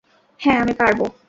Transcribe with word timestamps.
হ্যাঁ, 0.39 0.59
আমি 0.61 0.73
পারব। 0.73 0.99